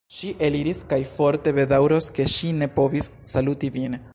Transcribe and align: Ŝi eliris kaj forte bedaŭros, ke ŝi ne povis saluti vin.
Ŝi 0.19 0.29
eliris 0.45 0.79
kaj 0.93 0.99
forte 1.17 1.53
bedaŭros, 1.59 2.09
ke 2.17 2.25
ŝi 2.37 2.49
ne 2.63 2.71
povis 2.79 3.11
saluti 3.35 3.71
vin. 3.77 4.01